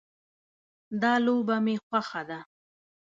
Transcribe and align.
دا 1.01 1.13
لوبه 1.25 1.55
مې 1.65 1.75
خوښه 1.85 2.21
ده 2.29 2.39